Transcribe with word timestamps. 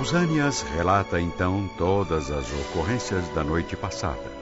Pausanias 0.00 0.62
relata 0.62 1.20
então 1.20 1.68
todas 1.76 2.30
as 2.30 2.50
ocorrências 2.50 3.28
da 3.34 3.44
noite 3.44 3.76
passada, 3.76 4.32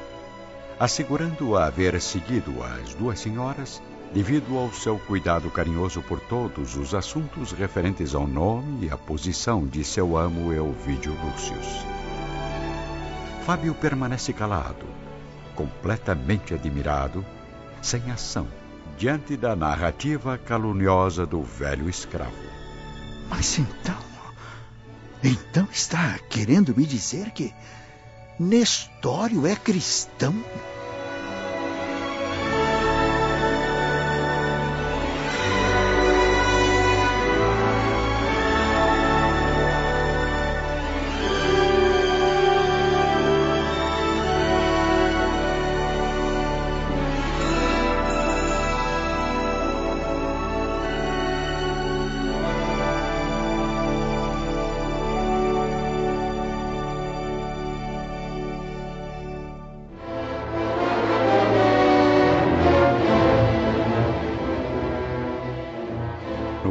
assegurando 0.78 1.56
haver 1.56 2.00
seguido 2.00 2.62
as 2.62 2.94
duas 2.94 3.18
senhoras 3.18 3.82
devido 4.14 4.56
ao 4.56 4.72
seu 4.72 5.00
cuidado 5.00 5.50
carinhoso 5.50 6.00
por 6.00 6.20
todos 6.20 6.76
os 6.76 6.94
assuntos 6.94 7.50
referentes 7.50 8.14
ao 8.14 8.24
nome 8.24 8.86
e 8.86 8.90
à 8.90 8.96
posição 8.96 9.66
de 9.66 9.82
seu 9.82 10.16
amo 10.16 10.52
Elvídio 10.52 11.12
Lúcius. 11.24 11.66
Fábio 13.44 13.74
permanece 13.74 14.32
calado, 14.32 14.86
completamente 15.56 16.54
admirado, 16.54 17.26
sem 17.82 18.12
ação, 18.12 18.46
diante 18.96 19.36
da 19.36 19.56
narrativa 19.56 20.38
caluniosa 20.38 21.26
do 21.26 21.42
velho 21.42 21.90
escravo. 21.90 22.46
Mas 23.28 23.58
então. 23.58 24.17
Então 25.22 25.66
está 25.72 26.18
querendo 26.30 26.74
me 26.76 26.86
dizer 26.86 27.30
que 27.32 27.52
Nestório 28.38 29.46
é 29.46 29.56
cristão? 29.56 30.44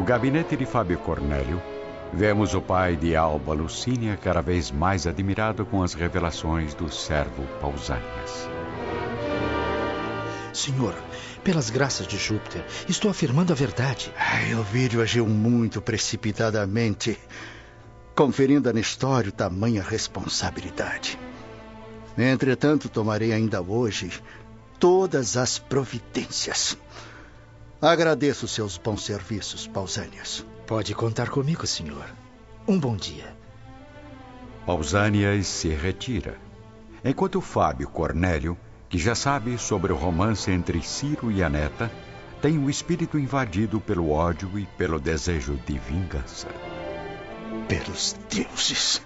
Gabinete 0.08 0.55
de 0.55 0.66
Fábio 0.66 0.97
Cornélio, 1.00 1.61
vemos 2.13 2.53
o 2.53 2.61
pai 2.61 2.95
de 2.95 3.13
Alba 3.13 3.53
Lucínia 3.53 4.16
cada 4.16 4.41
vez 4.41 4.72
mais 4.72 5.05
admirado 5.05 5.66
com 5.66 5.83
as 5.83 5.94
revelações 5.94 6.73
do 6.73 6.89
servo 6.89 7.44
Pausanias. 7.59 8.47
Senhor, 10.53 10.95
pelas 11.44 11.69
graças 11.69 12.08
de 12.08 12.16
Júpiter, 12.16 12.64
estou 12.88 13.11
afirmando 13.11 13.52
a 13.52 13.55
verdade. 13.55 14.09
Ai, 14.17 14.55
Ovídio 14.55 15.02
agiu 15.02 15.27
muito 15.27 15.81
precipitadamente, 15.81 17.19
conferindo 18.16 18.69
a 18.69 18.73
Nestório 18.73 19.33
tamanha 19.33 19.83
responsabilidade. 19.83 21.19
Entretanto, 22.17 22.88
tomarei 22.88 23.33
ainda 23.33 23.61
hoje 23.61 24.09
todas 24.80 25.36
as 25.36 25.59
providências 25.59 26.77
Agradeço 27.81 28.47
seus 28.47 28.75
bons 28.75 29.06
serviços, 29.06 29.67
Pausanias. 29.67 30.44
Pode 30.66 30.95
contar 30.95 31.30
comigo, 31.30 31.67
senhor. 31.67 32.06
Um 32.67 32.80
bom 32.80 32.95
dia. 32.95 33.36
Pausanias 34.66 35.45
se 35.45 35.70
retira, 35.70 36.39
enquanto 37.05 37.39
Fábio 37.39 37.88
Cornélio, 37.88 38.58
que 38.89 38.98
já 38.98 39.14
sabe 39.14 39.59
sobre 39.59 39.94
o 39.94 39.95
romance 39.95 40.49
entre 40.49 40.82
Ciro 40.82 41.32
e 41.32 41.43
a 41.43 41.49
neta, 41.49 41.92
tem 42.42 42.58
o 42.58 42.67
espírito 42.67 43.20
invadido 43.20 43.80
pelo 43.80 44.10
ódio 44.10 44.58
e 44.58 44.66
pelo 44.66 44.99
desejo 44.99 45.55
de 45.67 45.77
vingança. 45.77 46.48
Pelos 47.67 48.16
deuses! 48.27 49.04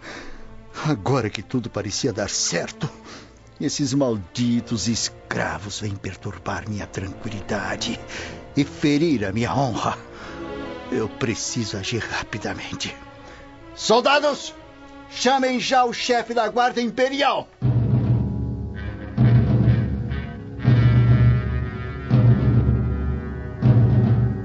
Agora 0.87 1.29
que 1.29 1.43
tudo 1.43 1.69
parecia 1.69 2.13
dar 2.13 2.29
certo, 2.29 2.89
esses 3.63 3.93
malditos 3.93 4.87
escravos 4.87 5.79
vêm 5.79 5.95
perturbar 5.95 6.67
minha 6.67 6.87
tranquilidade 6.87 7.99
e 8.55 8.63
ferir 8.63 9.25
a 9.25 9.31
minha 9.31 9.53
honra. 9.53 9.97
Eu 10.91 11.07
preciso 11.07 11.77
agir 11.77 11.99
rapidamente. 11.99 12.95
Soldados, 13.75 14.53
chamem 15.09 15.59
já 15.59 15.85
o 15.85 15.93
chefe 15.93 16.33
da 16.33 16.47
Guarda 16.49 16.81
Imperial. 16.81 17.47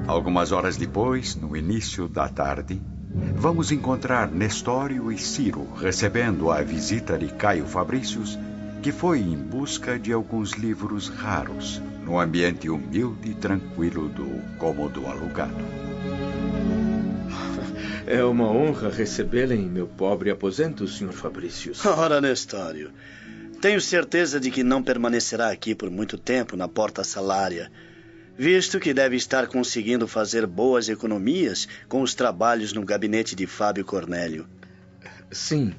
Algumas 0.06 0.52
horas 0.52 0.76
depois, 0.76 1.34
no 1.34 1.56
início 1.56 2.08
da 2.08 2.28
tarde, 2.28 2.80
vamos 3.34 3.72
encontrar 3.72 4.30
Nestório 4.30 5.10
e 5.10 5.18
Ciro 5.18 5.66
recebendo 5.74 6.50
a 6.50 6.62
visita 6.62 7.18
de 7.18 7.28
Caio 7.28 7.66
Fabrícios 7.66 8.38
que 8.86 8.92
foi 8.92 9.18
em 9.18 9.36
busca 9.36 9.98
de 9.98 10.12
alguns 10.12 10.52
livros 10.52 11.08
raros, 11.08 11.82
no 12.04 12.20
ambiente 12.20 12.68
humilde 12.68 13.32
e 13.32 13.34
tranquilo 13.34 14.08
do 14.08 14.40
cômodo 14.58 15.08
alugado. 15.08 15.54
É 18.06 18.22
uma 18.22 18.48
honra 18.48 18.88
recebê-la 18.88 19.56
em 19.56 19.68
meu 19.68 19.88
pobre 19.88 20.30
aposento, 20.30 20.86
Sr. 20.86 21.12
Fabrícios. 21.12 21.82
Ora, 21.84 22.20
Nestório. 22.20 22.92
Tenho 23.60 23.80
certeza 23.80 24.38
de 24.38 24.52
que 24.52 24.62
não 24.62 24.84
permanecerá 24.84 25.50
aqui 25.50 25.74
por 25.74 25.90
muito 25.90 26.16
tempo 26.16 26.56
na 26.56 26.68
porta 26.68 27.02
salária, 27.02 27.72
visto 28.38 28.78
que 28.78 28.94
deve 28.94 29.16
estar 29.16 29.48
conseguindo 29.48 30.06
fazer 30.06 30.46
boas 30.46 30.88
economias 30.88 31.66
com 31.88 32.02
os 32.02 32.14
trabalhos 32.14 32.72
no 32.72 32.84
gabinete 32.84 33.34
de 33.34 33.48
Fábio 33.48 33.84
Cornélio. 33.84 34.46
Sim, 35.32 35.74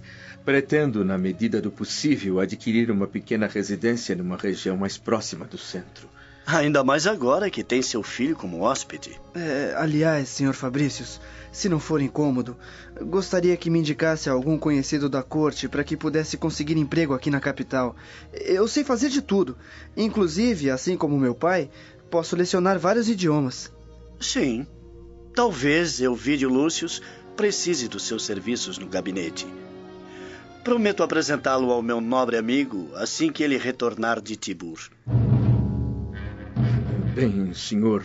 Pretendo, 0.47 1.03
na 1.03 1.17
medida 1.17 1.61
do 1.61 1.69
possível, 1.69 2.39
adquirir 2.39 2.89
uma 2.89 3.05
pequena 3.05 3.47
residência 3.47 4.15
numa 4.15 4.37
região 4.37 4.77
mais 4.77 4.97
próxima 4.97 5.45
do 5.45 5.57
centro. 5.57 6.07
Ainda 6.45 6.85
mais 6.85 7.05
agora 7.05 7.49
que 7.49 7.65
tem 7.65 7.81
seu 7.81 8.01
filho 8.01 8.33
como 8.33 8.61
hóspede. 8.61 9.19
É, 9.35 9.73
aliás, 9.75 10.29
Sr. 10.29 10.53
Fabrícios, 10.53 11.19
se 11.51 11.67
não 11.67 11.81
for 11.81 11.99
incômodo, 11.99 12.55
gostaria 13.01 13.57
que 13.57 13.69
me 13.69 13.79
indicasse 13.79 14.29
algum 14.29 14.57
conhecido 14.57 15.09
da 15.09 15.21
corte 15.21 15.67
para 15.67 15.83
que 15.83 15.97
pudesse 15.97 16.37
conseguir 16.37 16.77
emprego 16.77 17.13
aqui 17.13 17.29
na 17.29 17.41
capital. 17.41 17.93
Eu 18.31 18.69
sei 18.69 18.85
fazer 18.85 19.09
de 19.09 19.21
tudo. 19.21 19.57
Inclusive, 19.97 20.71
assim 20.71 20.95
como 20.95 21.19
meu 21.19 21.35
pai, 21.35 21.69
posso 22.09 22.37
lecionar 22.37 22.79
vários 22.79 23.09
idiomas. 23.09 23.69
Sim. 24.17 24.65
Talvez 25.35 25.99
Elvídio 25.99 26.47
Lúcius 26.47 27.01
precise 27.35 27.89
dos 27.89 28.03
seus 28.03 28.23
serviços 28.23 28.77
no 28.77 28.87
gabinete. 28.87 29.45
Prometo 30.67 31.01
apresentá-lo 31.01 31.71
ao 31.71 31.81
meu 31.81 32.01
nobre 32.01 32.35
amigo 32.35 32.89
assim 32.95 33.31
que 33.31 33.41
ele 33.41 33.57
retornar 33.57 34.19
de 34.19 34.35
Tibur. 34.35 34.77
Bem, 37.15 37.53
senhor, 37.53 38.03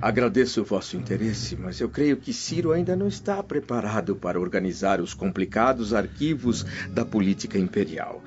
agradeço 0.00 0.60
o 0.60 0.64
vosso 0.64 0.96
interesse, 0.96 1.56
mas 1.56 1.80
eu 1.80 1.88
creio 1.88 2.16
que 2.16 2.32
Ciro 2.32 2.70
ainda 2.70 2.94
não 2.94 3.08
está 3.08 3.42
preparado 3.42 4.14
para 4.14 4.38
organizar 4.38 5.00
os 5.00 5.12
complicados 5.12 5.92
arquivos 5.92 6.64
da 6.88 7.04
política 7.04 7.58
imperial. 7.58 8.22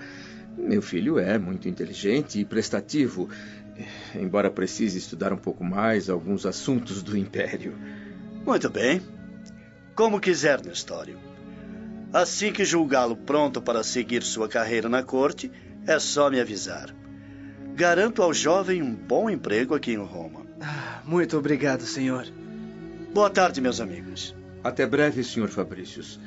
Meu 0.57 0.81
filho 0.81 1.17
é 1.17 1.37
muito 1.39 1.69
inteligente 1.69 2.41
e 2.41 2.43
prestativo, 2.43 3.29
embora 4.13 4.51
precise 4.51 4.97
estudar 4.97 5.31
um 5.31 5.37
pouco 5.37 5.63
mais 5.63 6.09
alguns 6.09 6.45
assuntos 6.45 7.01
do 7.01 7.17
império. 7.17 7.73
Muito 8.45 8.69
bem. 8.69 9.01
Como 9.95 10.19
quiser, 10.19 10.61
Nestório. 10.61 11.36
Assim 12.13 12.51
que 12.51 12.63
julgá-lo 12.63 13.15
pronto 13.15 13.61
para 13.61 13.83
seguir 13.83 14.23
sua 14.23 14.47
carreira 14.47 14.87
na 14.87 15.03
corte, 15.03 15.51
é 15.85 15.99
só 15.99 16.29
me 16.29 16.39
avisar. 16.39 16.93
Garanto 17.75 18.23
ao 18.23 18.33
jovem 18.33 18.81
um 18.81 18.93
bom 18.93 19.29
emprego 19.29 19.75
aqui 19.75 19.91
em 19.91 19.97
Roma. 19.97 20.45
Ah, 20.61 21.01
muito 21.05 21.37
obrigado, 21.37 21.81
senhor. 21.81 22.25
Boa 23.13 23.29
tarde, 23.29 23.61
meus 23.61 23.79
amigos. 23.79 24.35
Até 24.63 24.85
breve, 24.85 25.23
senhor 25.23 25.49
Fabrícios. 25.49 26.19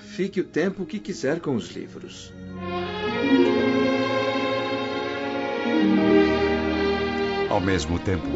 Fique 0.00 0.40
o 0.40 0.44
tempo 0.44 0.86
que 0.86 0.98
quiser 0.98 1.40
com 1.40 1.54
os 1.54 1.70
livros. 1.70 2.32
Ao 7.50 7.60
mesmo 7.60 7.98
tempo, 7.98 8.28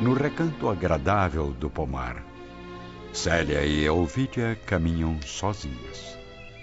no 0.00 0.14
recanto 0.14 0.68
agradável 0.68 1.52
do 1.52 1.70
pomar, 1.70 2.24
Célia 3.12 3.64
e 3.64 3.88
Ovidia 3.90 4.58
caminham 4.64 5.20
sozinhas. 5.22 6.16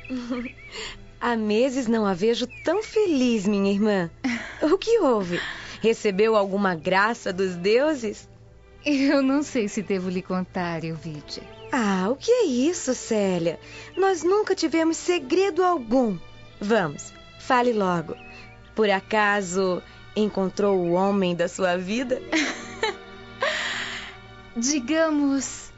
Há 1.21 1.35
meses 1.35 1.87
não 1.87 2.05
a 2.05 2.13
vejo 2.13 2.47
tão 2.63 2.81
feliz, 2.81 3.47
minha 3.47 3.71
irmã. 3.71 4.09
O 4.61 4.77
que 4.77 4.99
houve? 4.99 5.39
Recebeu 5.81 6.35
alguma 6.35 6.73
graça 6.75 7.31
dos 7.31 7.55
deuses? 7.55 8.27
Eu 8.85 9.21
não 9.21 9.43
sei 9.43 9.67
se 9.67 9.81
devo 9.81 10.09
lhe 10.09 10.21
contar, 10.21 10.83
Elvidia. 10.83 11.43
Ah, 11.71 12.07
o 12.09 12.15
que 12.15 12.31
é 12.31 12.45
isso, 12.45 12.95
Célia? 12.95 13.59
Nós 13.95 14.23
nunca 14.23 14.55
tivemos 14.55 14.97
segredo 14.97 15.63
algum. 15.63 16.17
Vamos, 16.59 17.13
fale 17.39 17.73
logo. 17.73 18.15
Por 18.73 18.89
acaso 18.89 19.83
encontrou 20.15 20.77
o 20.77 20.93
homem 20.93 21.35
da 21.35 21.47
sua 21.47 21.77
vida? 21.77 22.21
Digamos 24.57 25.68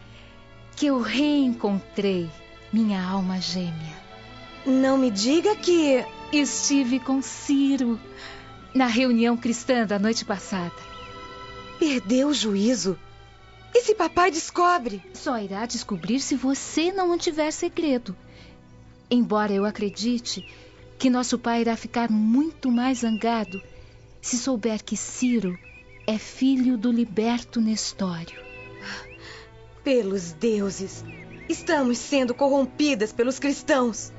que 0.81 0.88
eu 0.88 1.00
reencontrei 1.00 2.28
minha 2.74 3.00
alma 3.07 3.39
gêmea. 3.39 3.95
Não 4.66 4.98
me 4.98 5.12
diga 5.12 5.56
que. 5.56 6.04
Estive 6.33 7.00
com 7.00 7.22
Ciro 7.22 8.00
na 8.74 8.88
reunião 8.88 9.38
cristã 9.38 9.86
da 9.86 10.00
noite 10.00 10.25
passada. 10.25 10.74
Perdeu 11.78 12.30
o 12.30 12.33
juízo. 12.33 12.98
E 13.75 13.83
se 13.83 13.94
papai 13.94 14.31
descobre? 14.31 15.04
Só 15.13 15.38
irá 15.38 15.68
descobrir 15.68 16.19
se 16.19 16.36
você 16.36 16.92
não 16.92 17.10
mantiver 17.10 17.54
segredo. 17.54 18.18
Embora 19.07 19.54
eu 19.54 19.66
acredite 19.66 20.44
que 20.98 21.12
nosso 21.12 21.38
pai 21.38 21.62
irá 21.62 21.78
ficar 21.78 22.10
muito 22.10 22.72
mais 22.72 23.00
zangado 23.01 23.62
se 24.19 24.36
souber 24.36 24.83
que 24.83 24.98
Ciro 24.98 25.56
é 26.07 26.18
filho 26.18 26.75
do 26.75 26.92
liberto 26.92 27.62
Nestório. 27.62 28.50
Pelos 29.83 30.31
deuses, 30.33 31.04
estamos 31.50 31.98
sendo 31.98 32.36
corrompidas 32.36 33.12
pelos 33.12 33.39
cristãos. 33.39 34.13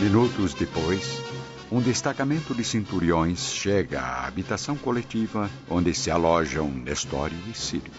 Minutos 0.00 0.54
depois, 0.54 1.22
um 1.70 1.80
destacamento 1.80 2.52
de 2.52 2.64
centuriões 2.64 3.52
chega 3.52 4.00
à 4.00 4.26
habitação 4.26 4.76
coletiva 4.76 5.48
onde 5.70 5.94
se 5.94 6.10
alojam 6.10 6.68
Nestório 6.68 7.38
e 7.48 7.56
Círio. 7.56 7.92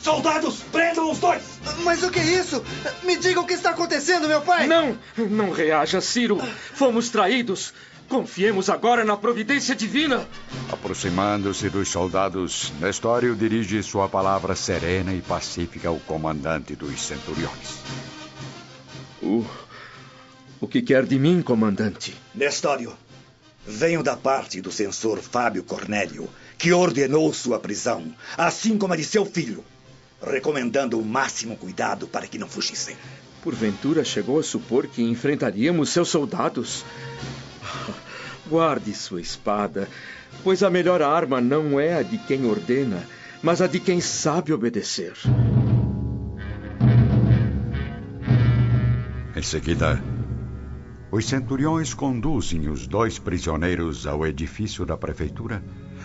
Soldados, 0.00 0.62
prendam 0.72 1.10
os 1.10 1.18
dois! 1.18 1.42
Mas 1.82 2.02
o 2.02 2.10
que 2.10 2.20
é 2.20 2.24
isso? 2.24 2.64
Me 3.02 3.16
diga 3.16 3.40
o 3.40 3.46
que 3.46 3.52
está 3.52 3.70
acontecendo, 3.70 4.26
meu 4.26 4.40
pai! 4.40 4.66
Não! 4.66 4.96
Não 5.18 5.50
reaja, 5.50 6.00
Ciro! 6.00 6.38
Fomos 6.72 7.10
traídos! 7.10 7.74
Confiemos 8.08 8.70
agora 8.70 9.04
na 9.04 9.16
providência 9.16 9.74
divina! 9.74 10.26
Aproximando-se 10.70 11.68
dos 11.68 11.88
soldados, 11.88 12.72
Nestório 12.80 13.34
dirige 13.34 13.82
sua 13.82 14.08
palavra 14.08 14.54
serena 14.54 15.12
e 15.12 15.20
pacífica 15.20 15.88
ao 15.88 15.98
comandante 15.98 16.76
dos 16.76 17.00
centuriões. 17.00 17.80
Uh. 19.22 19.44
O 20.60 20.66
que 20.66 20.80
quer 20.80 21.04
de 21.04 21.18
mim, 21.18 21.42
comandante? 21.42 22.14
Nestório, 22.34 22.92
venho 23.66 24.02
da 24.02 24.16
parte 24.16 24.60
do 24.60 24.72
censor 24.72 25.18
Fábio 25.18 25.62
Cornélio, 25.64 26.28
que 26.56 26.72
ordenou 26.72 27.32
sua 27.34 27.58
prisão, 27.58 28.14
assim 28.38 28.78
como 28.78 28.94
a 28.94 28.96
de 28.96 29.04
seu 29.04 29.26
filho, 29.26 29.64
recomendando 30.22 30.98
o 30.98 31.04
máximo 31.04 31.56
cuidado 31.56 32.06
para 32.06 32.26
que 32.26 32.38
não 32.38 32.48
fugissem. 32.48 32.96
Porventura 33.42 34.02
chegou 34.04 34.38
a 34.38 34.42
supor 34.42 34.86
que 34.86 35.02
enfrentaríamos 35.02 35.90
seus 35.90 36.08
soldados? 36.08 36.84
Guarde 38.48 38.94
sua 38.94 39.20
espada, 39.20 39.88
pois 40.44 40.62
a 40.62 40.70
melhor 40.70 41.02
arma 41.02 41.40
não 41.40 41.78
é 41.80 41.94
a 41.94 42.02
de 42.02 42.18
quem 42.18 42.46
ordena, 42.46 43.02
mas 43.42 43.60
a 43.60 43.66
de 43.66 43.80
quem 43.80 44.00
sabe 44.00 44.52
obedecer. 44.52 45.14
Em 49.34 49.42
seguida, 49.42 50.02
os 51.10 51.26
centuriões 51.26 51.94
conduzem 51.94 52.68
os 52.68 52.86
dois 52.86 53.18
prisioneiros 53.18 54.06
ao 54.06 54.26
edifício 54.26 54.84
da 54.86 54.96
prefeitura, 54.96 55.62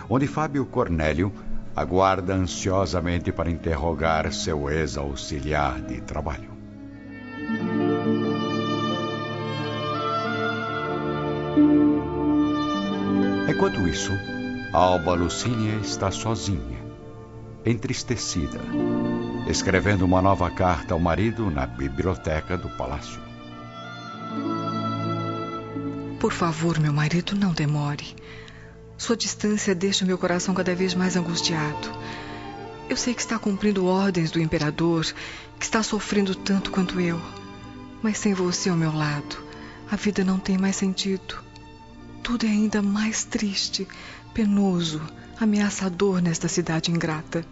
onde 0.09 0.27
Fábio 0.27 0.65
Cornélio 0.65 1.33
aguarda 1.75 2.35
ansiosamente 2.35 3.31
para 3.31 3.49
interrogar 3.49 4.31
seu 4.33 4.69
ex-auxiliar 4.69 5.81
de 5.81 6.01
trabalho. 6.01 6.60
Enquanto 13.61 13.87
isso, 13.87 14.11
Alba 14.73 15.13
Lucínia 15.13 15.75
está 15.83 16.09
sozinha, 16.09 16.83
entristecida, 17.63 18.59
escrevendo 19.47 20.03
uma 20.03 20.19
nova 20.19 20.49
carta 20.49 20.95
ao 20.95 20.99
marido 20.99 21.51
na 21.51 21.67
biblioteca 21.67 22.57
do 22.57 22.67
palácio. 22.69 23.21
Por 26.19 26.33
favor, 26.33 26.79
meu 26.79 26.91
marido, 26.91 27.35
não 27.35 27.53
demore. 27.53 28.15
Sua 28.97 29.15
distância 29.15 29.75
deixa 29.75 30.05
meu 30.05 30.17
coração 30.17 30.55
cada 30.55 30.73
vez 30.73 30.95
mais 30.95 31.15
angustiado. 31.15 31.87
Eu 32.89 32.97
sei 32.97 33.13
que 33.13 33.21
está 33.21 33.37
cumprindo 33.37 33.85
ordens 33.85 34.31
do 34.31 34.41
imperador, 34.41 35.05
que 35.59 35.65
está 35.65 35.83
sofrendo 35.83 36.33
tanto 36.33 36.71
quanto 36.71 36.99
eu. 36.99 37.21
Mas 38.01 38.17
sem 38.17 38.33
você 38.33 38.71
ao 38.71 38.75
meu 38.75 38.91
lado, 38.91 39.37
a 39.91 39.95
vida 39.95 40.23
não 40.23 40.39
tem 40.39 40.57
mais 40.57 40.77
sentido. 40.77 41.50
Tudo 42.23 42.45
é 42.45 42.49
ainda 42.49 42.81
mais 42.81 43.23
triste, 43.23 43.87
penoso, 44.33 45.01
ameaçador 45.39 46.21
nesta 46.21 46.47
cidade 46.47 46.91
ingrata. 46.91 47.45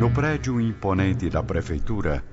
No 0.00 0.10
prédio 0.10 0.60
imponente 0.60 1.30
da 1.30 1.42
prefeitura, 1.42 2.24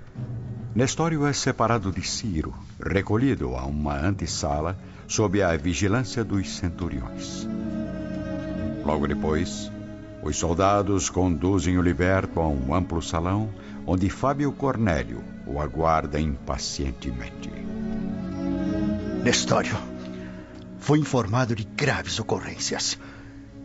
Nestório 0.73 1.25
é 1.25 1.33
separado 1.33 1.91
de 1.91 2.01
Ciro, 2.01 2.53
recolhido 2.81 3.56
a 3.57 3.65
uma 3.65 3.94
antessala 3.97 4.77
sob 5.06 5.44
a 5.44 5.56
vigilância 5.57 6.24
dos 6.24 6.50
centuriões. 6.50 7.45
Logo 8.85 9.06
depois, 9.06 9.69
os 10.24 10.38
soldados 10.38 11.09
conduzem 11.09 11.77
o 11.77 11.81
liberto 11.81 12.39
a 12.39 12.47
um 12.47 12.74
amplo 12.74 13.01
salão 13.01 13.50
onde 13.85 14.09
Fábio 14.09 14.51
Cornélio 14.53 15.21
o 15.45 15.59
aguarda 15.59 16.19
impacientemente. 16.19 17.60
Nestório, 19.23 19.77
foi 20.79 20.97
informado 20.97 21.56
de 21.56 21.63
graves 21.63 22.19
ocorrências. 22.19 22.97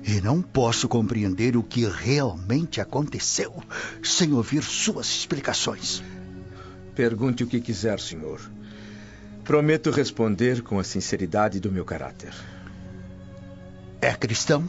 E 0.05 0.21
não 0.21 0.43
posso 0.43 0.87
compreender 0.87 1.57
o 1.57 1.63
que 1.63 1.87
realmente 1.87 2.81
aconteceu 2.81 3.63
sem 4.03 4.35
ouvir 4.35 4.63
suas 4.63 5.07
explicações. 5.07 6.03
Pergunte 6.95 7.43
o 7.43 7.47
que 7.47 7.61
quiser, 7.61 7.99
senhor. 7.99 8.41
Prometo 9.45 9.91
responder 9.91 10.63
com 10.63 10.79
a 10.79 10.85
sinceridade 10.85 11.59
do 11.59 11.73
meu 11.73 11.85
caráter. 11.85 12.35
É 14.01 14.13
cristão? 14.13 14.69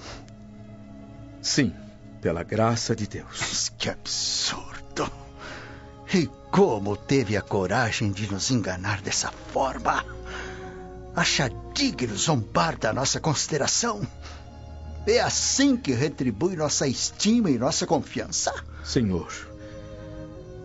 Sim, 1.41 1.73
pela 2.21 2.43
graça 2.43 2.95
de 2.95 3.07
Deus. 3.07 3.71
Que 3.77 3.89
absurdo! 3.89 5.11
E 6.13 6.27
como 6.49 6.95
teve 6.95 7.35
a 7.35 7.41
coragem 7.41 8.11
de 8.11 8.31
nos 8.31 8.49
enganar 8.49 9.01
dessa 9.01 9.31
forma? 9.31 10.16
Acha 11.17 11.49
digno 11.73 12.15
zombar 12.15 12.77
da 12.77 12.93
nossa 12.93 13.19
consideração? 13.19 14.05
É 15.07 15.19
assim 15.19 15.75
que 15.75 15.91
retribui 15.91 16.55
nossa 16.55 16.87
estima 16.87 17.49
e 17.49 17.57
nossa 17.57 17.87
confiança? 17.87 18.53
Senhor, 18.83 19.27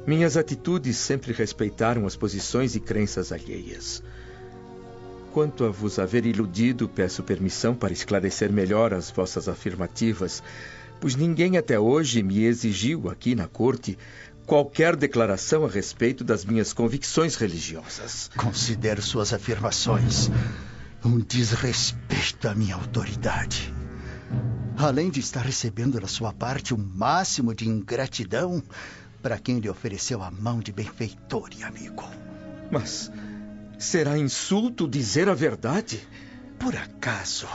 minhas 0.07 0.37
atitudes 0.37 0.99
sempre 0.99 1.33
respeitaram 1.33 2.05
as 2.05 2.17
posições 2.17 2.77
e 2.77 2.81
crenças 2.81 3.33
alheias. 3.33 4.03
Quanto 5.33 5.65
a 5.65 5.71
vos 5.71 5.99
haver 5.99 6.27
iludido, 6.27 6.87
peço 6.87 7.23
permissão 7.23 7.75
para 7.75 7.95
esclarecer 7.95 8.53
melhor 8.53 8.93
as 8.93 9.11
vossas 9.11 9.49
afirmativas, 9.49 10.43
pois 11.01 11.17
ninguém 11.17 11.57
até 11.57 11.81
hoje 11.81 12.23
me 12.23 12.45
exigiu 12.45 13.09
aqui 13.09 13.35
na 13.35 13.49
corte 13.49 13.97
qualquer 14.47 14.97
declaração 14.97 15.65
a 15.65 15.69
respeito 15.69 16.25
das 16.25 16.45
minhas 16.45 16.73
convicções 16.73 17.37
religiosas. 17.37 18.31
Considero 18.37 19.03
suas 19.03 19.33
afirmações 19.33 20.31
um 21.05 21.19
desrespeito 21.19 22.49
à 22.49 22.55
minha 22.55 22.75
autoridade. 22.75 23.73
Além 24.77 25.11
de 25.11 25.21
estar 25.21 25.43
recebendo 25.43 26.01
da 26.01 26.07
sua 26.07 26.33
parte 26.33 26.73
o 26.73 26.79
máximo 26.79 27.55
de 27.55 27.69
ingratidão, 27.69 28.63
para 29.21 29.39
quem 29.39 29.59
lhe 29.59 29.69
ofereceu 29.69 30.23
a 30.23 30.31
mão 30.31 30.61
de 30.61 30.73
benfeitor 30.73 31.51
e 31.57 31.63
amigo. 31.63 32.05
Mas 32.71 33.11
será 33.79 34.19
insulto 34.19 34.89
dizer 34.89 35.29
a 35.29 35.35
verdade? 35.35 36.07
Por 36.59 36.77
acaso 36.77 37.47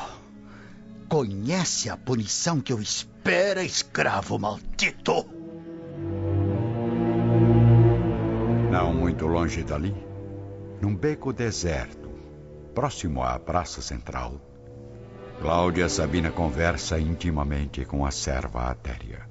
conhece 1.09 1.89
a 1.89 1.97
punição 1.97 2.59
que 2.59 2.73
o 2.73 2.81
espera, 2.81 3.63
escravo 3.63 4.37
maldito? 4.37 5.36
Não 8.77 8.93
muito 8.93 9.25
longe 9.25 9.63
dali, 9.63 9.91
num 10.79 10.95
beco 10.95 11.33
deserto, 11.33 12.11
próximo 12.75 13.23
à 13.23 13.39
praça 13.39 13.81
central, 13.81 14.39
Cláudia 15.41 15.89
Sabina 15.89 16.29
conversa 16.29 16.99
intimamente 16.99 17.83
com 17.85 18.05
a 18.05 18.11
serva 18.11 18.69
Atéria. 18.69 19.27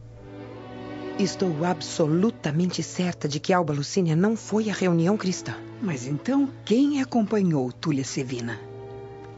Estou 1.16 1.64
absolutamente 1.64 2.82
certa 2.82 3.28
de 3.28 3.38
que 3.38 3.52
Alba 3.52 3.72
Lucínia 3.72 4.16
não 4.16 4.36
foi 4.36 4.68
à 4.68 4.72
reunião 4.72 5.16
cristã. 5.16 5.54
Mas 5.80 6.08
então, 6.08 6.50
quem 6.64 7.00
acompanhou 7.00 7.70
Túlia 7.70 8.04
Sevina? 8.04 8.58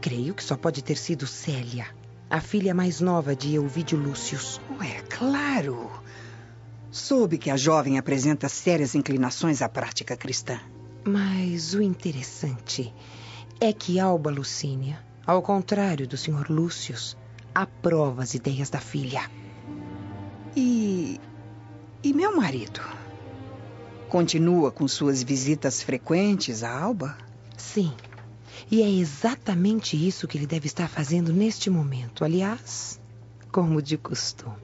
Creio 0.01 0.33
que 0.33 0.43
só 0.43 0.57
pode 0.57 0.83
ter 0.83 0.97
sido 0.97 1.27
Célia, 1.27 1.85
a 2.27 2.41
filha 2.41 2.73
mais 2.73 2.99
nova 2.99 3.35
de 3.35 3.53
Euvídio 3.53 3.99
Lúcius. 3.99 4.59
É 4.81 5.01
claro. 5.03 5.91
Soube 6.91 7.37
que 7.37 7.49
a 7.49 7.57
jovem 7.57 7.97
apresenta 7.97 8.49
sérias 8.49 8.95
inclinações 8.95 9.61
à 9.61 9.69
prática 9.69 10.17
cristã. 10.17 10.59
Mas 11.03 11.73
o 11.73 11.81
interessante 11.81 12.93
é 13.59 13.71
que 13.71 13.99
Alba 13.99 14.31
Lucínia, 14.31 14.99
ao 15.25 15.41
contrário 15.41 16.07
do 16.07 16.17
Sr. 16.17 16.49
Lúcius, 16.49 17.15
aprova 17.53 18.23
as 18.23 18.33
ideias 18.33 18.69
da 18.69 18.79
filha. 18.79 19.29
E. 20.55 21.19
E 22.03 22.13
meu 22.13 22.35
marido? 22.35 22.81
Continua 24.07 24.71
com 24.71 24.87
suas 24.87 25.21
visitas 25.21 25.83
frequentes 25.83 26.63
a 26.63 26.71
Alba? 26.71 27.17
Sim. 27.57 27.93
E 28.71 28.81
é 28.81 28.89
exatamente 28.89 29.95
isso 29.95 30.27
que 30.27 30.37
ele 30.37 30.47
deve 30.47 30.67
estar 30.67 30.87
fazendo 30.87 31.31
neste 31.31 31.69
momento. 31.69 32.23
Aliás, 32.23 32.99
como 33.51 33.81
de 33.81 33.97
costume. 33.97 34.55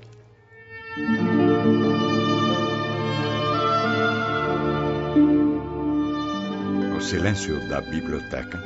Silêncio 7.06 7.60
da 7.70 7.80
biblioteca, 7.82 8.60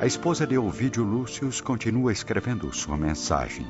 a 0.00 0.06
esposa 0.06 0.46
de 0.46 0.56
Ovídio 0.56 1.04
Lúcius 1.04 1.60
continua 1.60 2.10
escrevendo 2.10 2.72
sua 2.74 2.96
mensagem, 2.96 3.66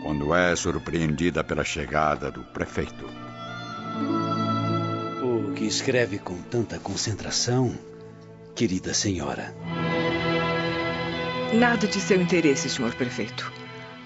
quando 0.00 0.32
é 0.32 0.54
surpreendida 0.54 1.42
pela 1.42 1.64
chegada 1.64 2.30
do 2.30 2.44
prefeito. 2.44 3.04
O 5.24 5.52
que 5.54 5.64
escreve 5.64 6.20
com 6.20 6.40
tanta 6.40 6.78
concentração, 6.78 7.76
querida 8.54 8.94
senhora? 8.94 9.52
Nada 11.52 11.88
de 11.88 12.00
seu 12.00 12.22
interesse, 12.22 12.70
senhor 12.70 12.94
prefeito. 12.94 13.52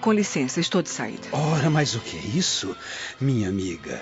Com 0.00 0.12
licença, 0.12 0.60
estou 0.60 0.80
de 0.80 0.88
saída. 0.88 1.28
Ora, 1.30 1.68
mas 1.68 1.94
o 1.94 2.00
que 2.00 2.16
é 2.16 2.38
isso, 2.38 2.74
minha 3.20 3.50
amiga? 3.50 4.00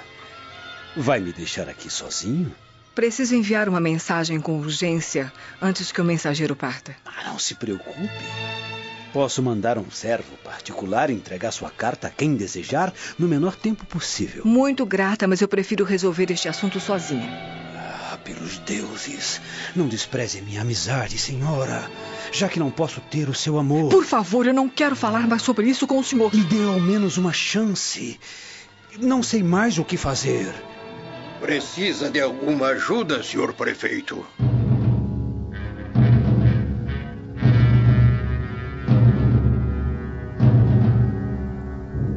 Vai 0.97 1.19
me 1.19 1.33
deixar 1.33 1.69
aqui 1.69 1.91
sozinho? 1.91 2.55
Preciso 2.95 3.35
enviar 3.35 3.69
uma 3.69 3.81
mensagem 3.81 4.39
com 4.39 4.59
urgência 4.59 5.33
antes 5.61 5.91
que 5.91 6.01
o 6.01 6.05
mensageiro 6.05 6.55
parta. 6.55 6.95
Ah, 7.07 7.31
não 7.31 7.39
se 7.39 7.55
preocupe. 7.55 8.09
Posso 9.13 9.43
mandar 9.43 9.79
um 9.79 9.91
servo 9.91 10.37
particular 10.45 11.11
entregar 11.11 11.53
sua 11.53 11.71
carta 11.71 12.09
a 12.09 12.11
quem 12.11 12.35
desejar 12.35 12.93
no 13.19 13.27
menor 13.27 13.57
tempo 13.57 13.85
possível. 13.87 14.43
Muito 14.45 14.85
grata, 14.85 15.27
mas 15.27 15.41
eu 15.41 15.49
prefiro 15.49 15.85
resolver 15.85 16.31
este 16.31 16.49
assunto 16.49 16.79
sozinha. 16.81 17.29
Ah, 17.77 18.19
pelos 18.25 18.59
deuses, 18.59 19.41
não 19.75 19.89
despreze 19.89 20.43
minha 20.43 20.61
amizade, 20.61 21.17
senhora. 21.17 21.91
Já 22.31 22.49
que 22.49 22.59
não 22.59 22.71
posso 22.71 23.01
ter 23.01 23.29
o 23.29 23.35
seu 23.35 23.59
amor. 23.59 23.91
Por 23.91 24.05
favor, 24.05 24.47
eu 24.47 24.55
não 24.55 24.69
quero 24.69 24.97
falar 24.97 25.27
mais 25.27 25.43
sobre 25.43 25.67
isso 25.67 25.87
com 25.87 25.99
o 25.99 26.05
senhor. 26.05 26.35
Me 26.35 26.45
dê 26.45 26.63
ao 26.65 26.81
menos 26.81 27.17
uma 27.17 27.33
chance. 27.33 28.19
Não 28.99 29.23
sei 29.23 29.43
mais 29.43 29.79
o 29.79 29.85
que 29.85 29.97
fazer. 29.97 30.55
Precisa 31.43 32.09
de 32.09 32.21
alguma 32.21 32.69
ajuda, 32.69 33.21
senhor 33.21 33.53
prefeito? 33.53 34.25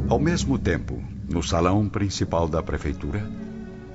Ao 0.07 0.19
mesmo 0.19 0.59
tempo, 0.59 1.03
no 1.27 1.41
salão 1.41 1.89
principal 1.89 2.47
da 2.47 2.61
prefeitura, 2.61 3.27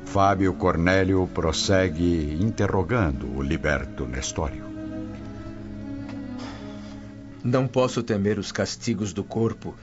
Fábio 0.05 0.53
Cornélio 0.55 1.25
prossegue 1.33 2.37
interrogando 2.43 3.33
o 3.33 3.41
liberto 3.41 4.07
Nestório. 4.07 4.65
Não 7.45 7.69
posso 7.69 8.03
temer 8.03 8.37
os 8.37 8.51
castigos 8.51 9.13
do 9.13 9.23
corpo, 9.23 9.77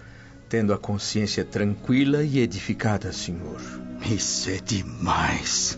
tendo 0.49 0.73
a 0.73 0.77
consciência 0.77 1.43
tranquila 1.43 2.23
e 2.23 2.39
edificada, 2.39 3.11
senhor. 3.11 3.61
Isso 4.09 4.49
é 4.49 4.57
demais. 4.57 5.77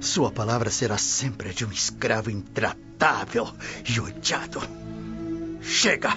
Sua 0.00 0.30
palavra 0.30 0.70
será 0.70 0.98
sempre 0.98 1.50
a 1.50 1.52
de 1.52 1.64
um 1.64 1.72
escravo 1.72 2.30
intratável 2.30 3.48
e 3.88 4.00
odiado. 4.00 4.60
Chega! 5.60 6.16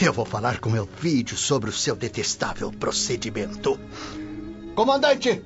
Eu 0.00 0.12
vou 0.12 0.26
falar 0.26 0.60
com 0.60 0.76
Elvídio 0.76 1.36
sobre 1.36 1.70
o 1.70 1.72
seu 1.72 1.96
detestável 1.96 2.70
procedimento. 2.70 3.78
Comandante, 4.74 5.42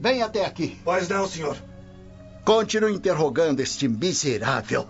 vem 0.00 0.20
até 0.20 0.44
aqui. 0.44 0.78
Pois 0.84 1.08
não, 1.08 1.28
senhor. 1.28 1.56
Continue 2.44 2.92
interrogando 2.92 3.60
este 3.60 3.86
miserável 3.88 4.86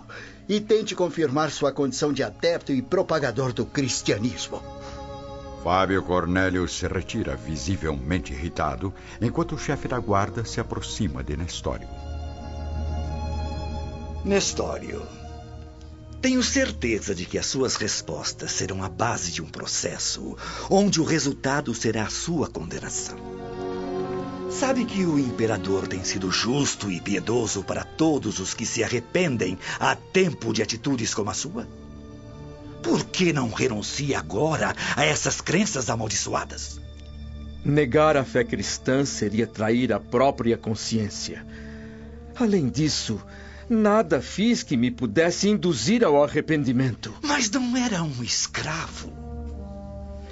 e 0.49 0.61
tente 0.61 0.95
confirmar 0.95 1.50
sua 1.50 1.71
condição 1.71 2.12
de 2.12 2.23
adepto 2.23 2.73
e 2.73 2.83
propagador 2.83 3.52
do 3.52 3.64
cristianismo. 3.64 4.62
Fábio 5.64 6.02
Cornélio 6.02 6.68
se 6.68 6.87
retira 6.87 7.35
visivelmente 7.37 8.35
irritado, 8.35 8.92
enquanto 9.18 9.54
o 9.54 9.59
chefe 9.59 9.88
da 9.88 9.99
guarda 9.99 10.44
se 10.44 10.61
aproxima 10.61 11.25
de 11.25 11.38
Nestório. 11.38 11.88
Nestório, 14.23 15.00
tenho 16.21 16.42
certeza 16.42 17.14
de 17.14 17.25
que 17.25 17.38
as 17.38 17.47
suas 17.47 17.76
respostas 17.76 18.52
serão 18.52 18.85
a 18.85 18.90
base 18.90 19.33
de 19.33 19.40
um 19.40 19.47
processo 19.47 20.37
onde 20.68 21.00
o 21.00 21.04
resultado 21.04 21.75
será 21.75 22.02
a 22.02 22.11
sua 22.11 22.47
condenação. 22.47 23.16
Sabe 24.50 24.85
que 24.85 25.02
o 25.06 25.18
imperador 25.18 25.88
tem 25.88 26.04
sido 26.04 26.30
justo 26.30 26.92
e 26.92 27.00
piedoso 27.00 27.64
para 27.64 27.85
todos 27.85 28.38
os 28.38 28.52
que 28.52 28.66
se 28.66 28.85
arrependem 28.85 29.59
a 29.80 29.97
tempo 29.97 30.52
de 30.52 30.62
atitudes 30.62 31.14
como 31.14 31.30
a 31.30 31.35
sua? 31.35 31.66
Por 32.85 33.03
que 33.07 33.33
não 33.33 33.49
renuncia 33.49 34.19
agora 34.19 34.76
a 34.95 35.07
essas 35.07 35.41
crenças 35.41 35.88
amaldiçoadas? 35.88 36.79
Negar 37.64 38.14
a 38.14 38.23
fé 38.23 38.45
cristã 38.45 39.07
seria 39.07 39.47
trair 39.47 39.91
a 39.91 39.99
própria 39.99 40.59
consciência. 40.59 41.47
Além 42.37 42.69
disso, 42.69 43.19
nada 43.71 44.21
fiz 44.21 44.62
que 44.62 44.76
me 44.76 44.91
pudesse 44.91 45.49
induzir 45.49 46.05
ao 46.05 46.23
arrependimento. 46.23 47.14
Mas 47.23 47.50
não 47.50 47.75
era 47.75 48.03
um 48.03 48.23
escravo. 48.23 49.11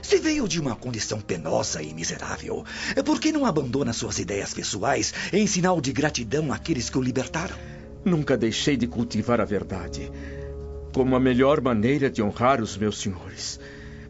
Se 0.03 0.19
veio 0.19 0.47
de 0.47 0.61
uma 0.61 0.77
condição 0.77 1.23
penosa 1.23 1.83
e 1.83 1.95
miserável, 1.95 2.67
por 3.03 3.19
que 3.19 3.33
não 3.33 3.47
abandona 3.47 3.95
suas 3.95 4.19
ideias 4.19 4.53
pessoais 4.53 5.15
em 5.33 5.47
sinal 5.47 5.81
de 5.81 5.91
gratidão 5.91 6.53
àqueles 6.53 6.91
que 6.91 6.99
o 6.99 7.03
libertaram? 7.03 7.57
Nunca 8.05 8.37
deixei 8.37 8.77
de 8.77 8.87
cultivar 8.87 9.41
a 9.41 9.45
verdade 9.47 10.13
como 10.93 11.17
a 11.17 11.21
melhor 11.21 11.61
maneira 11.61 12.11
de 12.11 12.23
honrar 12.23 12.61
os 12.61 12.77
meus 12.77 13.01
senhores. 13.01 13.59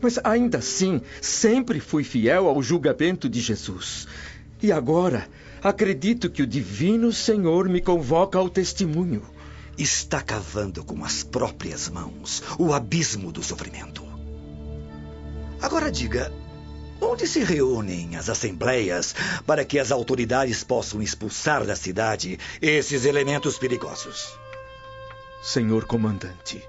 Mas 0.00 0.18
ainda 0.24 0.58
assim, 0.58 1.00
sempre 1.20 1.78
fui 1.78 2.02
fiel 2.02 2.48
ao 2.48 2.62
julgamento 2.62 3.28
de 3.28 3.40
Jesus. 3.40 4.08
E 4.60 4.72
agora, 4.72 5.28
acredito 5.62 6.28
que 6.28 6.42
o 6.42 6.46
Divino 6.46 7.12
Senhor 7.12 7.68
me 7.68 7.80
convoca 7.80 8.38
ao 8.38 8.50
testemunho. 8.50 9.22
Está 9.78 10.20
cavando 10.20 10.84
com 10.84 11.04
as 11.04 11.22
próprias 11.22 11.88
mãos 11.88 12.42
o 12.58 12.74
abismo 12.74 13.30
do 13.30 13.42
sofrimento. 13.42 14.02
Agora 15.60 15.90
diga, 15.90 16.32
onde 17.00 17.26
se 17.26 17.44
reúnem 17.44 18.16
as 18.16 18.28
assembleias 18.28 19.14
para 19.46 19.64
que 19.64 19.78
as 19.78 19.92
autoridades 19.92 20.64
possam 20.64 21.00
expulsar 21.00 21.64
da 21.64 21.76
cidade 21.76 22.38
esses 22.60 23.04
elementos 23.04 23.56
perigosos? 23.56 24.41
Senhor 25.42 25.86
comandante, 25.86 26.62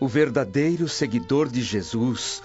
o 0.00 0.08
verdadeiro 0.08 0.88
seguidor 0.88 1.46
de 1.46 1.62
Jesus 1.62 2.42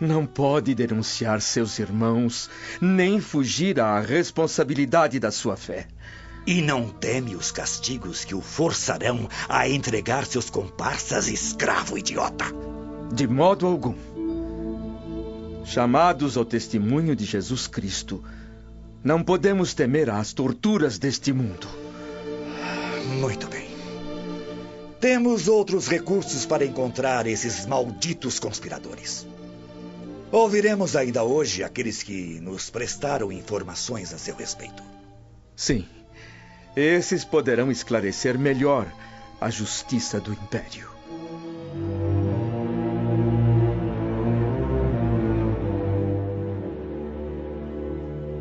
não 0.00 0.24
pode 0.24 0.74
denunciar 0.74 1.42
seus 1.42 1.78
irmãos, 1.78 2.48
nem 2.80 3.20
fugir 3.20 3.78
à 3.78 4.00
responsabilidade 4.00 5.20
da 5.20 5.30
sua 5.30 5.58
fé. 5.58 5.86
E 6.46 6.62
não 6.62 6.88
teme 6.88 7.36
os 7.36 7.52
castigos 7.52 8.24
que 8.24 8.34
o 8.34 8.40
forçarão 8.40 9.28
a 9.46 9.68
entregar 9.68 10.24
seus 10.24 10.48
comparsas, 10.48 11.28
escravo 11.28 11.98
idiota? 11.98 12.46
De 13.12 13.26
modo 13.28 13.66
algum. 13.66 13.94
Chamados 15.66 16.38
ao 16.38 16.46
testemunho 16.46 17.14
de 17.14 17.26
Jesus 17.26 17.66
Cristo, 17.66 18.24
não 19.02 19.22
podemos 19.22 19.74
temer 19.74 20.08
às 20.08 20.32
torturas 20.32 20.98
deste 20.98 21.30
mundo. 21.30 21.68
Muito 23.20 23.46
bem. 23.48 23.63
Temos 25.04 25.48
outros 25.48 25.86
recursos 25.86 26.46
para 26.46 26.64
encontrar 26.64 27.26
esses 27.26 27.66
malditos 27.66 28.40
conspiradores. 28.40 29.26
Ouviremos 30.32 30.96
ainda 30.96 31.22
hoje 31.22 31.62
aqueles 31.62 32.02
que 32.02 32.40
nos 32.40 32.70
prestaram 32.70 33.30
informações 33.30 34.14
a 34.14 34.18
seu 34.18 34.34
respeito. 34.34 34.82
Sim. 35.54 35.86
Esses 36.74 37.22
poderão 37.22 37.70
esclarecer 37.70 38.38
melhor 38.38 38.90
a 39.38 39.50
justiça 39.50 40.18
do 40.18 40.32
Império. 40.32 40.88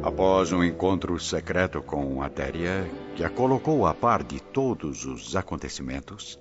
Após 0.02 0.54
um 0.54 0.64
encontro 0.64 1.20
secreto 1.20 1.82
com 1.82 2.22
Atéria, 2.22 2.90
que 3.18 3.24
a 3.26 3.30
colocou 3.30 3.86
a 3.86 3.94
par 3.94 4.24
de 4.24 4.42
todos 4.42 5.04
os 5.04 5.36
acontecimentos, 5.36 6.40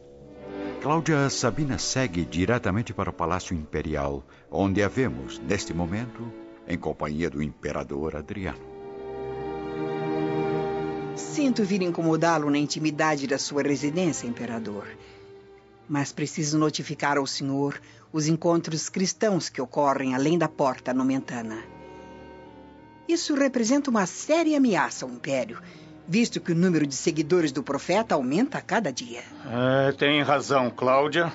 Cláudia 0.82 1.30
Sabina 1.30 1.78
segue 1.78 2.24
diretamente 2.24 2.92
para 2.92 3.08
o 3.08 3.12
Palácio 3.12 3.54
Imperial, 3.54 4.24
onde 4.50 4.82
a 4.82 4.88
vemos, 4.88 5.38
neste 5.38 5.72
momento, 5.72 6.30
em 6.66 6.76
companhia 6.76 7.30
do 7.30 7.40
Imperador 7.40 8.16
Adriano. 8.16 8.58
Sinto 11.14 11.62
vir 11.62 11.82
incomodá-lo 11.82 12.50
na 12.50 12.58
intimidade 12.58 13.28
da 13.28 13.38
sua 13.38 13.62
residência, 13.62 14.26
Imperador. 14.26 14.88
mas 15.88 16.12
preciso 16.12 16.58
notificar 16.58 17.18
ao 17.18 17.26
senhor 17.26 17.80
os 18.12 18.26
encontros 18.26 18.88
cristãos 18.88 19.48
que 19.48 19.60
ocorrem 19.60 20.14
além 20.14 20.38
da 20.38 20.48
porta 20.48 20.94
nomentana. 20.94 21.62
Isso 23.06 23.34
representa 23.34 23.90
uma 23.90 24.06
séria 24.06 24.56
ameaça 24.56 25.04
ao 25.04 25.10
Império, 25.10 25.60
visto 26.06 26.40
que 26.40 26.52
o 26.52 26.54
número 26.54 26.86
de 26.86 26.94
seguidores 26.94 27.52
do 27.52 27.62
profeta 27.62 28.14
aumenta 28.14 28.58
a 28.58 28.62
cada 28.62 28.92
dia. 28.92 29.22
É, 29.88 29.92
tem 29.92 30.22
razão, 30.22 30.70
Cláudia. 30.70 31.32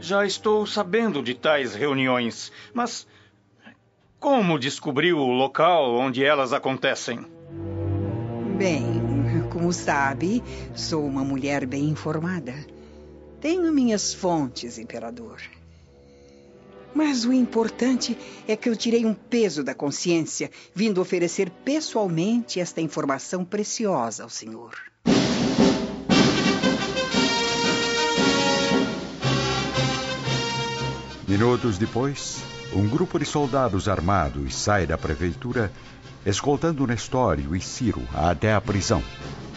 Já 0.00 0.24
estou 0.24 0.66
sabendo 0.66 1.22
de 1.22 1.34
tais 1.34 1.74
reuniões, 1.74 2.50
mas 2.72 3.06
como 4.18 4.58
descobriu 4.58 5.18
o 5.18 5.32
local 5.32 5.94
onde 5.94 6.24
elas 6.24 6.52
acontecem? 6.52 7.24
Bem, 8.56 8.84
como 9.50 9.72
sabe, 9.72 10.42
sou 10.74 11.04
uma 11.06 11.24
mulher 11.24 11.66
bem 11.66 11.84
informada. 11.88 12.54
Tenho 13.40 13.72
minhas 13.72 14.12
fontes, 14.12 14.78
imperador. 14.78 15.40
Mas 16.94 17.24
o 17.24 17.32
importante 17.32 18.16
é 18.46 18.56
que 18.56 18.68
eu 18.68 18.76
tirei 18.76 19.04
um 19.06 19.14
peso 19.14 19.62
da 19.62 19.74
consciência, 19.74 20.50
vindo 20.74 21.00
oferecer 21.00 21.50
pessoalmente 21.64 22.58
esta 22.58 22.80
informação 22.80 23.44
preciosa 23.44 24.22
ao 24.22 24.28
senhor. 24.28 24.74
Minutos 31.30 31.78
depois, 31.78 32.42
um 32.74 32.88
grupo 32.88 33.16
de 33.16 33.24
soldados 33.24 33.88
armados 33.88 34.52
sai 34.52 34.84
da 34.84 34.98
prefeitura, 34.98 35.72
escoltando 36.26 36.86
Nestório 36.88 37.54
e 37.54 37.60
Ciro 37.60 38.02
até 38.12 38.52
a 38.52 38.60
prisão, 38.60 39.00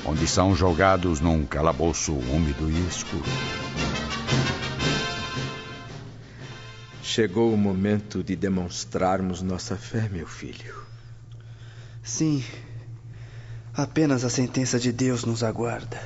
onde 0.05 0.27
são 0.27 0.55
jogados 0.55 1.19
num 1.19 1.43
calabouço 1.45 2.13
úmido 2.13 2.69
e 2.69 2.87
escuro. 2.87 3.62
Chegou 7.15 7.53
o 7.53 7.57
momento 7.57 8.23
de 8.23 8.35
demonstrarmos 8.35 9.43
nossa 9.43 9.77
fé, 9.77 10.09
meu 10.11 10.25
filho. 10.25 10.83
Sim. 12.01 12.43
Apenas 13.71 14.25
a 14.25 14.31
sentença 14.31 14.79
de 14.79 14.91
Deus 14.91 15.23
nos 15.23 15.43
aguarda. 15.43 16.01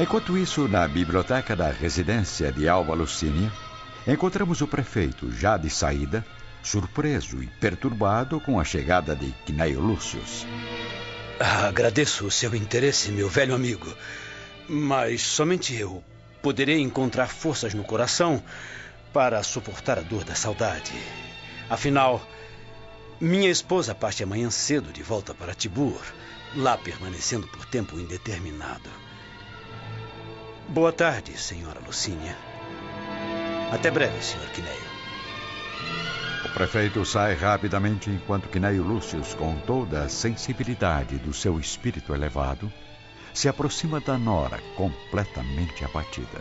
Enquanto 0.00 0.38
isso, 0.38 0.66
na 0.66 0.88
biblioteca 0.88 1.54
da 1.54 1.70
residência 1.70 2.50
de 2.50 2.66
Alba 2.66 2.94
Lucínia, 2.94 3.52
encontramos 4.08 4.62
o 4.62 4.66
prefeito 4.66 5.30
já 5.30 5.58
de 5.58 5.68
saída, 5.68 6.24
surpreso 6.62 7.42
e 7.42 7.46
perturbado 7.60 8.40
com 8.40 8.58
a 8.58 8.64
chegada 8.64 9.14
de 9.14 9.32
Quinaio 9.44 9.80
Lúcius. 9.80 10.46
Agradeço 11.38 12.26
o 12.26 12.30
seu 12.30 12.54
interesse, 12.54 13.10
meu 13.10 13.28
velho 13.28 13.54
amigo, 13.54 13.94
mas 14.68 15.20
somente 15.20 15.74
eu 15.74 16.02
poderei 16.40 16.80
encontrar 16.80 17.26
forças 17.26 17.74
no 17.74 17.84
coração 17.84 18.42
para 19.12 19.42
suportar 19.42 19.98
a 19.98 20.02
dor 20.02 20.24
da 20.24 20.34
saudade. 20.34 20.92
Afinal, 21.68 22.26
minha 23.20 23.50
esposa 23.50 23.94
parte 23.94 24.22
amanhã 24.22 24.50
cedo 24.50 24.90
de 24.90 25.02
volta 25.02 25.34
para 25.34 25.54
Tibur, 25.54 26.00
lá 26.54 26.78
permanecendo 26.78 27.46
por 27.48 27.66
tempo 27.66 27.98
indeterminado. 27.98 28.88
Boa 30.68 30.92
tarde, 30.92 31.36
senhora 31.38 31.80
Lucínia. 31.80 32.36
Até 33.70 33.90
breve, 33.90 34.22
senhor 34.22 34.48
Quineio. 34.50 34.96
O 36.56 36.58
prefeito 36.58 37.04
sai 37.04 37.34
rapidamente 37.34 38.08
enquanto 38.08 38.48
Quineio 38.48 38.82
Lúcius, 38.82 39.34
com 39.34 39.58
toda 39.66 40.04
a 40.04 40.08
sensibilidade 40.08 41.18
do 41.18 41.34
seu 41.34 41.60
espírito 41.60 42.14
elevado, 42.14 42.72
se 43.34 43.46
aproxima 43.46 44.00
da 44.00 44.16
Nora 44.16 44.58
completamente 44.74 45.84
abatida. 45.84 46.40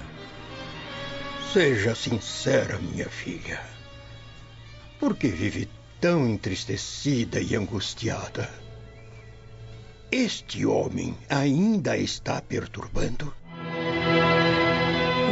Seja 1.52 1.94
sincera, 1.94 2.80
minha 2.80 3.10
filha. 3.10 3.60
Por 5.02 5.18
que 5.18 5.28
vive 5.28 5.68
tão 6.00 6.26
entristecida 6.26 7.42
e 7.42 7.54
angustiada? 7.54 8.50
Este 10.10 10.66
homem 10.66 11.18
ainda 11.30 11.92
a 11.92 11.98
está 11.98 12.42
perturbando? 12.42 13.36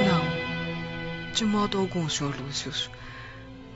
Não. 0.06 1.32
De 1.34 1.46
modo 1.46 1.78
algum, 1.78 2.10
Sr. 2.10 2.36
Lúcius. 2.41 2.91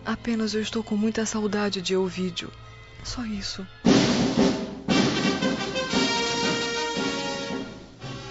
Apenas 0.07 0.53
eu 0.53 0.61
estou 0.61 0.81
com 0.81 0.95
muita 0.95 1.25
saudade 1.25 1.81
de 1.81 1.93
Ovídio. 1.93 2.49
Só 3.03 3.25
isso. 3.25 3.67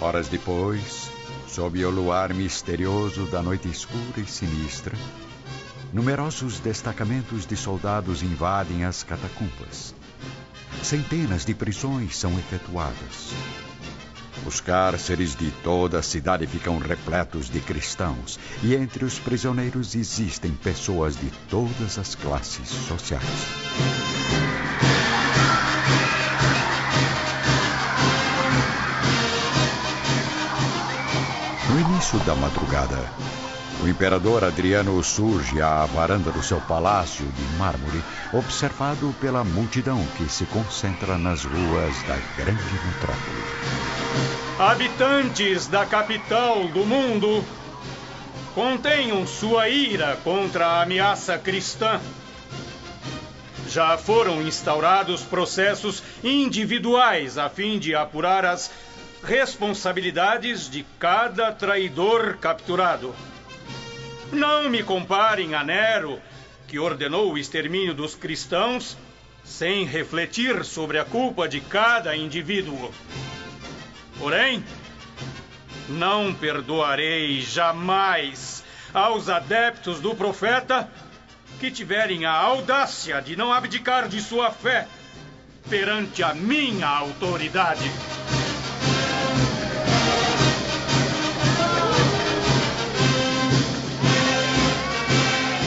Horas 0.01 0.27
depois, 0.29 1.11
sob 1.47 1.85
o 1.85 1.91
luar 1.91 2.33
misterioso 2.33 3.27
da 3.27 3.43
noite 3.43 3.69
escura 3.69 4.19
e 4.19 4.25
sinistra, 4.25 4.97
numerosos 5.93 6.61
destacamentos 6.61 7.45
de 7.45 7.59
soldados 7.59 8.23
invadem 8.23 8.87
as 8.87 9.03
catacumbas. 9.03 9.95
Centenas 10.83 11.45
de 11.45 11.55
prisões 11.55 12.17
são 12.17 12.39
efetuadas. 12.39 13.35
Os 14.47 14.61
cárceres 14.61 15.35
de 15.35 15.51
toda 15.65 15.99
a 15.99 16.03
cidade 16.03 16.47
ficam 16.47 16.79
repletos 16.79 17.51
de 17.51 17.59
cristãos, 17.59 18.39
e 18.63 18.77
entre 18.77 19.05
os 19.05 19.19
prisioneiros 19.19 19.97
existem 19.97 20.53
pessoas 20.53 21.17
de 21.17 21.29
todas 21.51 21.99
as 21.99 22.15
classes 22.15 22.69
sociais. 22.69 23.25
No 31.69 31.81
início 31.81 32.21
da 32.21 32.37
madrugada, 32.37 33.05
o 33.83 33.89
imperador 33.89 34.45
Adriano 34.45 35.03
surge 35.03 35.61
à 35.61 35.85
varanda 35.87 36.31
do 36.31 36.43
seu 36.43 36.61
palácio 36.61 37.27
de 37.27 37.59
mármore, 37.59 38.01
observado 38.33 39.13
pela 39.21 39.43
multidão 39.43 40.03
que 40.17 40.29
se 40.29 40.45
concentra 40.47 41.19
nas 41.19 41.45
ruas 41.45 42.03
da 42.05 42.17
grande 42.37 42.63
metrópole. 42.87 43.96
Habitantes 44.59 45.67
da 45.67 45.85
capital 45.85 46.67
do 46.69 46.85
mundo, 46.85 47.45
contenham 48.55 49.27
sua 49.27 49.69
ira 49.69 50.17
contra 50.25 50.67
a 50.67 50.83
ameaça 50.83 51.37
cristã. 51.37 52.01
Já 53.69 53.99
foram 53.99 54.41
instaurados 54.41 55.23
processos 55.23 56.03
individuais 56.25 57.37
a 57.37 57.51
fim 57.51 57.79
de 57.79 57.95
apurar 57.95 58.47
as 58.47 58.71
responsabilidades 59.23 60.71
de 60.71 60.87
cada 60.99 61.53
traidor 61.53 62.39
capturado. 62.39 63.15
Não 64.33 64.71
me 64.71 64.83
comparem 64.83 65.55
a 65.55 65.63
Nero, 65.63 66.19
que 66.67 66.79
ordenou 66.79 67.33
o 67.33 67.39
extermínio 67.39 67.93
dos 67.93 68.15
cristãos 68.15 68.97
sem 69.45 69.85
refletir 69.85 70.65
sobre 70.65 70.99
a 70.99 71.05
culpa 71.05 71.49
de 71.49 71.61
cada 71.61 72.17
indivíduo. 72.17 72.91
Porém, 74.19 74.65
não 75.89 76.35
perdoarei 76.35 77.41
jamais 77.41 78.65
aos 78.93 79.29
adeptos 79.29 80.01
do 80.01 80.15
profeta 80.15 80.91
que 81.61 81.71
tiverem 81.71 82.25
a 82.25 82.33
audácia 82.33 83.21
de 83.21 83.37
não 83.37 83.53
abdicar 83.53 84.09
de 84.09 84.21
sua 84.21 84.51
fé 84.51 84.87
perante 85.69 86.23
a 86.23 86.35
minha 86.35 86.87
autoridade. 86.87 87.91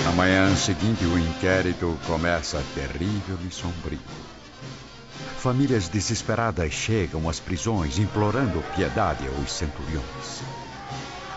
Na 0.05 0.11
manhã 0.11 0.55
seguinte, 0.55 1.05
o 1.05 1.17
inquérito 1.17 1.97
começa 2.05 2.63
terrível 2.75 3.37
e 3.47 3.51
sombrio. 3.51 3.99
Famílias 5.39 5.87
desesperadas 5.87 6.73
chegam 6.73 7.29
às 7.29 7.39
prisões 7.39 7.97
implorando 7.97 8.61
piedade 8.75 9.25
aos 9.25 9.53
centuriões. 9.53 10.41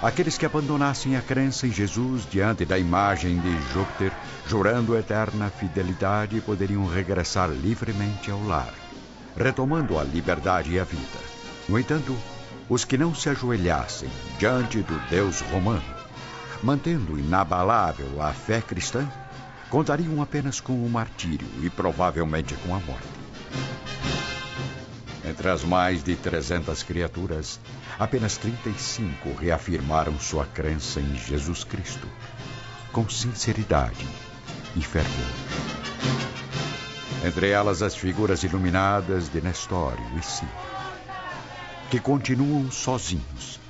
Aqueles 0.03 0.37
que 0.37 0.45
abandonassem 0.45 1.17
a 1.17 1.23
crença 1.23 1.69
em 1.69 1.73
Jesus 1.73 2.27
diante 2.29 2.65
da 2.65 2.77
imagem 2.77 3.39
de 3.39 3.73
Júpiter, 3.73 4.13
jurando 4.49 4.99
eterna 4.99 5.49
fidelidade, 5.51 6.41
poderiam 6.41 6.85
regressar 6.85 7.49
livremente 7.49 8.29
ao 8.29 8.43
lar, 8.43 8.75
retomando 9.37 9.97
a 9.97 10.03
liberdade 10.03 10.73
e 10.73 10.81
a 10.81 10.85
vida. 10.85 11.21
No 11.69 11.79
entanto, 11.79 12.19
os 12.69 12.85
que 12.85 12.99
não 12.99 13.15
se 13.15 13.29
ajoelhassem 13.29 14.11
diante 14.37 14.79
do 14.79 14.99
Deus 15.09 15.43
romano, 15.43 15.95
mantendo 16.61 17.17
inabalável 17.17 18.21
a 18.21 18.33
fé 18.33 18.61
cristã, 18.61 19.09
contariam 19.71 20.21
apenas 20.21 20.59
com 20.61 20.85
o 20.85 20.91
martírio 20.91 21.47
e 21.63 21.71
provavelmente 21.71 22.57
com 22.67 22.75
a 22.75 22.81
morte. 22.81 23.12
Entre 25.25 25.49
as 25.49 25.65
mais 25.65 26.03
de 26.03 26.15
300 26.17 26.83
criaturas, 26.83 27.59
apenas 27.99 28.37
35 28.37 29.35
reafirmaram 29.39 30.19
sua 30.19 30.45
crença 30.47 31.01
em 31.01 31.17
Jesus 31.17 31.65
Cristo, 31.65 32.07
com 32.93 33.09
sinceridade 33.09 34.07
e 34.77 34.81
fervor. 34.83 35.31
entre 37.25 37.51
elas 37.51 37.83
as 37.83 37.95
figuras 37.95 38.43
iluminadas 38.43 39.29
de 39.29 39.41
Nestório 39.41 40.05
e 40.19 40.23
Ciro, 40.25 40.51
que 41.89 42.01
continuam 42.01 42.71
sozinhos, 42.71 43.61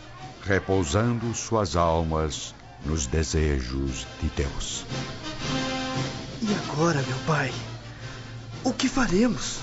repousando 0.42 1.35
suas 1.35 1.77
almas 1.77 2.55
nos 2.85 3.07
desejos 3.07 4.07
de 4.21 4.29
Deus. 4.35 4.87
E 6.40 6.55
agora, 6.64 7.03
meu 7.03 7.18
pai? 7.27 7.53
O 8.64 8.73
que 8.73 8.88
faremos? 8.88 9.59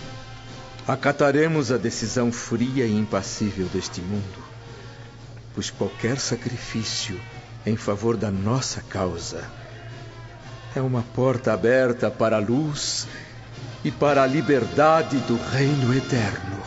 Acataremos 0.89 1.71
a 1.71 1.77
decisão 1.77 2.31
fria 2.31 2.83
e 2.83 2.91
impassível 2.91 3.67
deste 3.67 4.01
mundo, 4.01 4.43
pois 5.53 5.69
qualquer 5.69 6.17
sacrifício 6.17 7.21
em 7.63 7.77
favor 7.77 8.17
da 8.17 8.31
nossa 8.31 8.81
causa 8.81 9.43
é 10.75 10.81
uma 10.81 11.03
porta 11.03 11.53
aberta 11.53 12.09
para 12.09 12.37
a 12.37 12.39
luz 12.39 13.07
e 13.83 13.91
para 13.91 14.23
a 14.23 14.25
liberdade 14.25 15.17
do 15.19 15.37
reino 15.37 15.93
eterno. 15.93 16.58